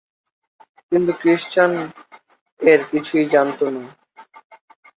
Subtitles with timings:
[0.91, 1.71] কিন্তু ক্রিশ্চিয়ান
[2.59, 3.83] এর কিছুই জানত না।